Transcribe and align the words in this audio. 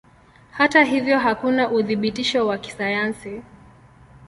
Hata 0.51 0.83
hivyo 0.83 1.19
hakuna 1.19 1.69
uthibitisho 1.71 2.47
wa 2.47 2.57
kisayansi. 2.57 3.41